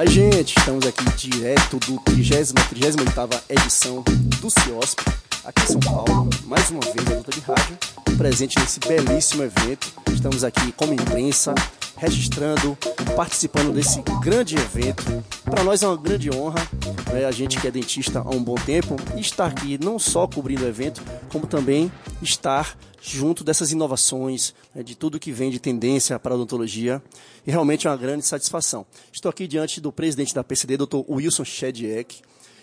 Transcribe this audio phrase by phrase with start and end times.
[0.00, 4.02] Aí, gente, estamos aqui direto do 30, 38 edição
[4.40, 5.02] do CIOSP,
[5.44, 6.30] aqui em São Paulo.
[6.46, 7.76] Mais uma vez, a luta de rádio,
[8.16, 9.92] presente nesse belíssimo evento.
[10.10, 11.54] Estamos aqui como imprensa,
[12.00, 12.78] registrando,
[13.14, 15.22] participando desse grande evento.
[15.44, 16.66] Para nós é uma grande honra,
[17.12, 20.64] né, a gente que é dentista há um bom tempo, estar aqui não só cobrindo
[20.64, 26.18] o evento, como também estar junto dessas inovações, né, de tudo que vem de tendência
[26.18, 27.02] para a odontologia,
[27.46, 28.86] e realmente é uma grande satisfação.
[29.12, 31.02] Estou aqui diante do presidente da PCD, Dr.
[31.06, 32.22] Wilson Shediek,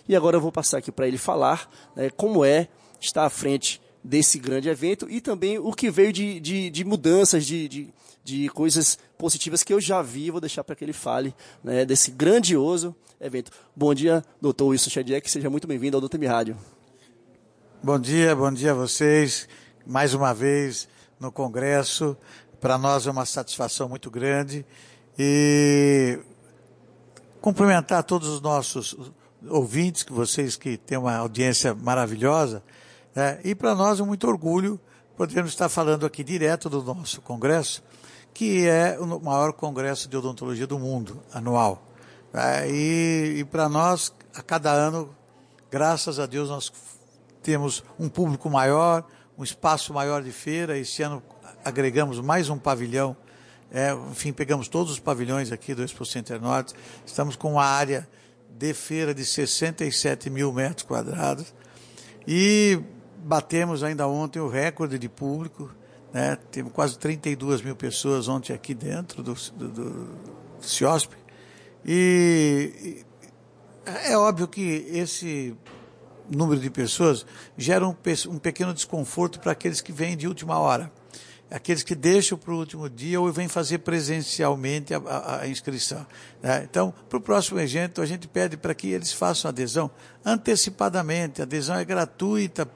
[0.10, 2.68] e agora eu vou passar aqui para ele falar né, como é
[3.00, 7.46] estar à frente desse grande evento e também o que veio de, de, de mudanças,
[7.46, 7.94] de, de,
[8.24, 10.32] de, coisas positivas que eu já vi.
[10.32, 13.52] Vou deixar para que ele fale né, desse grandioso evento.
[13.76, 16.58] Bom dia, doutor Wilson Shediek, seja muito bem-vindo ao Doutor Rádio.
[17.84, 19.48] Bom dia, bom dia a vocês.
[19.86, 20.88] Mais uma vez
[21.20, 22.16] no Congresso.
[22.62, 24.66] Para nós é uma satisfação muito grande.
[25.20, 26.18] E
[27.42, 28.96] cumprimentar todos os nossos
[29.50, 32.64] ouvintes, que vocês que têm uma audiência maravilhosa.
[33.18, 34.80] É, e para nós é muito orgulho
[35.16, 37.84] podermos estar falando aqui direto do nosso congresso,
[38.32, 41.84] que é o maior congresso de odontologia do mundo, anual.
[42.32, 45.10] É, e, e para nós, a cada ano,
[45.72, 46.72] graças a Deus, nós
[47.42, 49.04] temos um público maior,
[49.36, 50.78] um espaço maior de feira.
[50.78, 51.24] Este ano
[51.66, 53.18] agregamos mais um pavilhão.
[53.72, 56.76] É, enfim, pegamos todos os pavilhões aqui do Expo Center Norte.
[57.04, 58.08] Estamos com uma área
[58.48, 61.52] de feira de 67 mil metros quadrados.
[62.28, 62.80] E
[63.28, 65.70] batemos ainda ontem o recorde de público,
[66.14, 66.38] né?
[66.50, 70.08] Teve quase 32 mil pessoas ontem aqui dentro do, do, do
[70.62, 71.14] CIOSP.
[71.86, 73.04] E,
[73.86, 75.56] e é óbvio que esse
[76.30, 77.26] número de pessoas
[77.58, 77.96] gera um,
[78.30, 80.92] um pequeno desconforto para aqueles que vêm de última hora.
[81.50, 86.06] Aqueles que deixam para o último dia ou vêm fazer presencialmente a, a, a inscrição.
[86.42, 86.66] Né?
[86.70, 89.90] Então, para o próximo evento, a gente pede para que eles façam adesão
[90.26, 91.42] antecipadamente.
[91.42, 92.70] A adesão é gratuita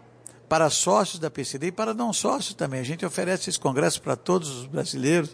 [0.51, 2.81] para sócios da PCD e para não sócios também.
[2.81, 5.33] A gente oferece esse congresso para todos os brasileiros,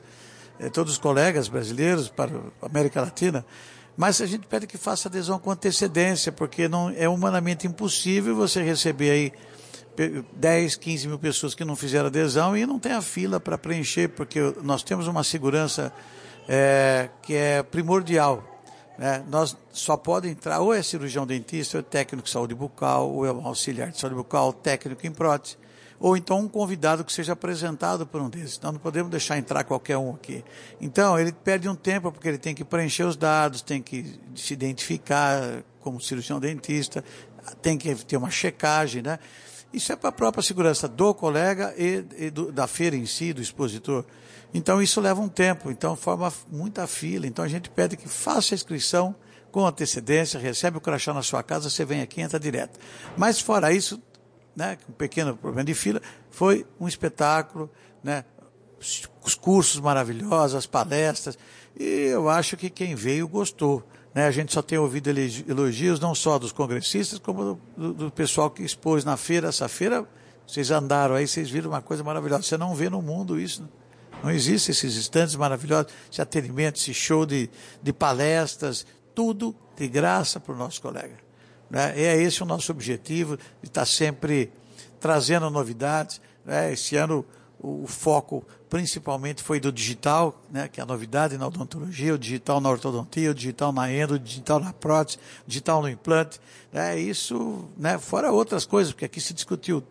[0.60, 2.30] eh, todos os colegas brasileiros, para
[2.62, 3.44] a América Latina,
[3.98, 8.62] mas a gente pede que faça adesão com antecedência, porque não é humanamente impossível você
[8.62, 9.34] receber aí
[10.34, 14.10] 10, 15 mil pessoas que não fizeram adesão e não tem a fila para preencher,
[14.10, 15.92] porque nós temos uma segurança
[16.48, 18.57] é, que é primordial
[18.98, 19.24] né?
[19.30, 23.26] Nós só pode entrar ou é cirurgião dentista, ou é técnico de saúde bucal, ou
[23.26, 25.58] é um auxiliar de saúde bucal, técnico em prótese,
[26.00, 28.60] ou então um convidado que seja apresentado por um desses.
[28.60, 30.44] Nós não podemos deixar entrar qualquer um aqui.
[30.82, 34.54] Então, ele perde um tempo porque ele tem que preencher os dados, tem que se
[34.54, 37.04] identificar como cirurgião dentista,
[37.62, 39.20] tem que ter uma checagem, né?
[39.74, 43.34] Isso é para a própria segurança do colega e, e do, da feira em si,
[43.34, 44.06] do expositor.
[44.54, 47.28] Então isso leva um tempo, então forma muita fila.
[47.28, 49.16] Então a gente pede que faça a inscrição
[49.52, 52.80] com antecedência, recebe o crachá na sua casa, você vem aqui e entra direto.
[53.18, 54.02] Mas fora isso,
[54.56, 57.70] né, um pequeno problema de fila, foi um espetáculo,
[58.04, 58.24] né,
[59.24, 61.38] os cursos maravilhosos, as palestras,
[61.80, 63.88] e eu acho que quem veio gostou.
[64.18, 64.26] Né?
[64.26, 65.12] A gente só tem ouvido
[65.48, 69.50] elogios não só dos congressistas, como do, do pessoal que expôs na feira.
[69.50, 70.10] Essa feira,
[70.48, 72.42] vocês andaram aí, vocês viram uma coisa maravilhosa.
[72.42, 73.62] Você não vê no mundo isso.
[73.62, 73.68] Né?
[74.24, 77.48] Não existe esses estandes maravilhosos, esse atendimento, esse show de,
[77.80, 81.20] de palestras, tudo de graça para o nosso colega.
[81.70, 81.94] Né?
[81.96, 84.52] É esse o nosso objetivo, de estar sempre
[85.00, 86.20] trazendo novidades.
[86.44, 86.74] Né?
[86.74, 87.24] Esse ano
[87.60, 90.68] o, o foco principalmente foi do digital, né?
[90.68, 94.20] que é a novidade na odontologia, o digital na ortodontia, o digital na endo, o
[94.20, 96.40] digital na prótese, o digital no implante.
[96.72, 97.00] Né?
[97.00, 97.98] Isso, né?
[97.98, 99.84] fora outras coisas, porque aqui se discutiu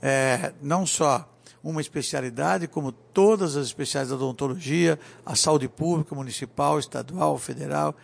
[0.00, 1.28] é, não só
[1.62, 7.94] uma especialidade, como todas as especialidades da odontologia, a saúde pública, municipal, estadual, federal,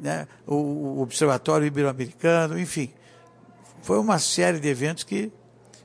[0.00, 2.92] né, o, o Observatório Ibero-Americano, enfim.
[3.82, 5.30] Foi uma série de eventos que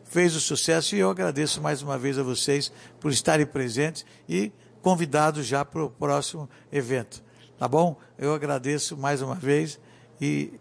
[0.10, 4.52] fez o sucesso e eu agradeço mais uma vez a vocês por estarem presentes e
[4.82, 7.24] convidados já para o próximo evento.
[7.58, 7.98] Tá bom?
[8.18, 9.80] Eu agradeço mais uma vez
[10.22, 10.54] e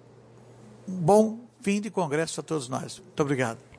[0.88, 2.98] um bom fim de congresso a todos nós.
[2.98, 3.75] Muito obrigado.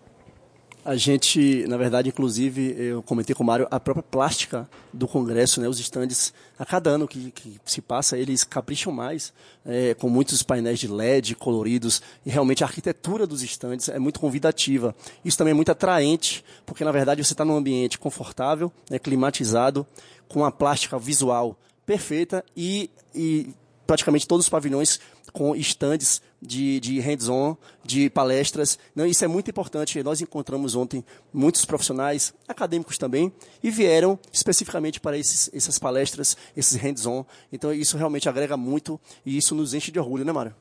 [0.88, 5.60] A gente, na verdade, inclusive, eu comentei com o Mário, a própria plástica do Congresso,
[5.60, 9.34] né, os estandes, a cada ano que, que se passa, eles capricham mais,
[9.66, 14.18] é, com muitos painéis de LED coloridos, e realmente a arquitetura dos estandes é muito
[14.18, 14.96] convidativa.
[15.26, 19.86] Isso também é muito atraente, porque, na verdade, você está num ambiente confortável, né, climatizado,
[20.30, 23.50] com a plástica visual perfeita e, e
[23.86, 25.02] praticamente todos os pavilhões
[25.38, 27.56] com estandes de, de hands-on,
[27.86, 28.80] de palestras.
[28.96, 30.02] Não, isso é muito importante.
[30.02, 33.32] Nós encontramos ontem muitos profissionais, acadêmicos também,
[33.62, 37.24] e vieram especificamente para esses, essas palestras, esses hands-on.
[37.54, 40.56] Então, isso realmente agrega muito e isso nos enche de orgulho, né, Mário?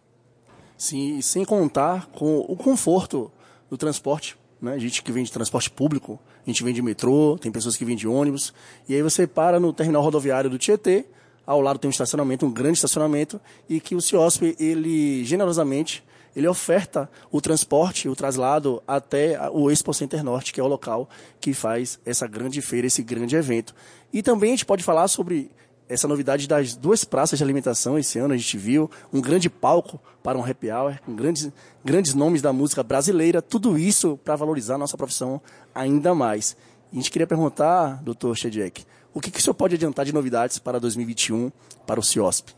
[0.76, 3.32] Sim, sem contar com o conforto
[3.70, 4.37] do transporte.
[4.61, 4.75] Né?
[4.75, 7.84] A gente que vem de transporte público, a gente vem de metrô, tem pessoas que
[7.87, 8.52] vêm de ônibus.
[8.87, 11.06] E aí você para no terminal rodoviário do Tietê,
[11.47, 16.03] ao lado tem um estacionamento, um grande estacionamento, e que o CIOSP, ele generosamente,
[16.35, 21.09] ele oferta o transporte, o traslado até o Expo Center Norte, que é o local
[21.41, 23.75] que faz essa grande feira, esse grande evento.
[24.13, 25.51] E também a gente pode falar sobre
[25.89, 30.01] essa novidade das duas praças de alimentação esse ano a gente viu um grande palco
[30.23, 31.49] para um happy hour com grandes,
[31.85, 35.41] grandes nomes da música brasileira tudo isso para valorizar a nossa profissão
[35.75, 36.57] ainda mais
[36.93, 38.85] e a gente queria perguntar doutor Shedek
[39.17, 41.51] o que, que o senhor pode adiantar de novidades para 2021
[41.87, 42.55] para o CIOSP?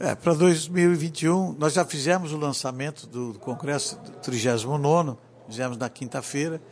[0.00, 6.62] É, para 2021 nós já fizemos o lançamento do congresso 39 fizemos na quinta-feira.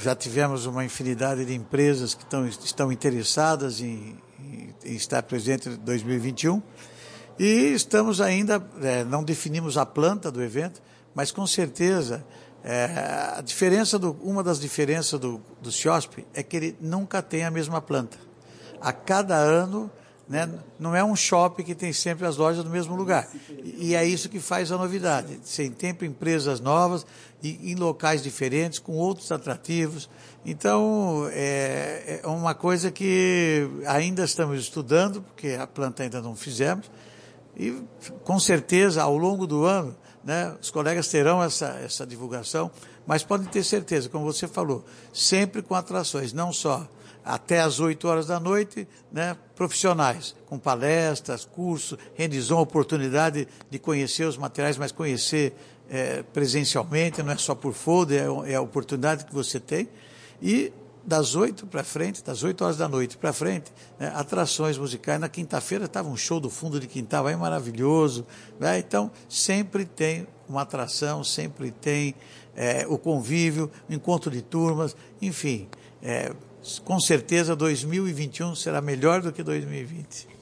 [0.00, 4.16] Já tivemos uma infinidade de empresas que estão, estão interessadas em,
[4.84, 6.62] em, estar presente em 2021
[7.40, 10.80] e estamos ainda, é, não definimos a planta do evento,
[11.12, 12.24] mas com certeza
[12.64, 17.44] é, a diferença do, uma das diferenças do, do CIOSP é que ele nunca tem
[17.44, 18.18] a mesma planta.
[18.80, 19.90] A cada ano
[20.28, 20.48] né?
[20.78, 23.28] Não é um shopping que tem sempre as lojas no mesmo lugar.
[23.62, 25.38] E é isso que faz a novidade.
[25.44, 27.06] Sempre empresas novas
[27.42, 30.08] e em locais diferentes, com outros atrativos.
[30.44, 36.90] Então, é, é uma coisa que ainda estamos estudando, porque a planta ainda não fizemos.
[37.56, 37.82] E,
[38.24, 39.94] com certeza, ao longo do ano,
[40.24, 42.70] né, os colegas terão essa, essa divulgação,
[43.06, 46.88] mas podem ter certeza, como você falou, sempre com atrações, não só
[47.24, 54.24] até às 8 horas da noite, né, profissionais, com palestras, cursos, rendizão, oportunidade de conhecer
[54.24, 55.54] os materiais, mas conhecer
[55.88, 59.88] é, presencialmente, não é só por folder, é, é a oportunidade que você tem.
[60.42, 60.72] E
[61.06, 65.20] das 8 para frente, das 8 horas da noite para frente, né, atrações musicais.
[65.20, 68.26] Na quinta-feira estava um show do fundo de quintal, aí maravilhoso.
[68.58, 68.78] Né?
[68.78, 72.14] Então, sempre tem uma atração, sempre tem
[72.56, 75.68] é, o convívio, o encontro de turmas, enfim.
[76.02, 76.32] É,
[76.84, 80.34] com certeza 2021 será melhor do que 2020.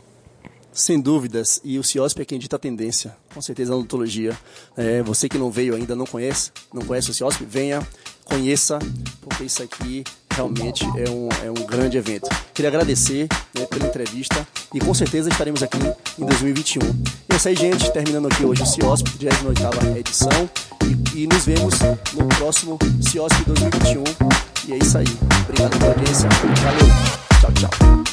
[0.72, 4.38] Sem dúvidas, e o CIOSP é quem dita a tendência, com certeza na odontologia.
[4.74, 7.86] É, você que não veio ainda, não conhece, não conhece o CIOSP, venha,
[8.24, 8.78] conheça,
[9.20, 10.02] porque isso aqui
[10.34, 12.28] realmente é um, é um grande evento.
[12.54, 15.78] Queria agradecer né, pela entrevista e com certeza estaremos aqui
[16.18, 16.82] em 2021.
[17.28, 20.50] É isso aí, gente, terminando aqui hoje o CIOSP, 28 edição,
[20.84, 21.74] e, e nos vemos
[22.14, 24.04] no próximo CIOSP 2021.
[24.68, 25.06] E é isso aí.
[25.48, 26.28] Obrigado pela audiência.
[26.62, 27.22] Valeu.
[27.40, 28.12] Tchau, tchau.